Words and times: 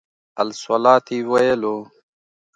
الصلواة 0.41 1.09
یې 1.17 1.19
ویلو. 1.31 1.75